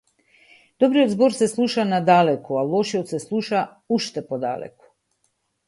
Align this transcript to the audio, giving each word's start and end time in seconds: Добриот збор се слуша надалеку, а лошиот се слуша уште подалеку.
Добриот 0.83 1.11
збор 1.11 1.35
се 1.39 1.47
слуша 1.51 1.85
надалеку, 1.91 2.57
а 2.63 2.65
лошиот 2.71 3.13
се 3.15 3.21
слуша 3.29 3.63
уште 3.99 4.27
подалеку. 4.33 4.93